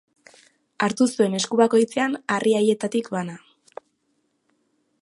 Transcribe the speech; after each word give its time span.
Hartu 0.85 1.05
zuen 1.17 1.35
esku 1.41 1.59
bakoitzean 1.61 2.17
harri 2.37 2.57
haietatik 2.61 3.13
bana. 3.19 3.39